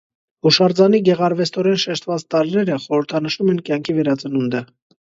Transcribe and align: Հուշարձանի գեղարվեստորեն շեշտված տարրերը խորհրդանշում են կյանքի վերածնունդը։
Հուշարձանի 0.45 1.01
գեղարվեստորեն 1.09 1.79
շեշտված 1.85 2.27
տարրերը 2.37 2.81
խորհրդանշում 2.89 3.55
են 3.57 3.65
կյանքի 3.71 4.01
վերածնունդը։ 4.03 4.69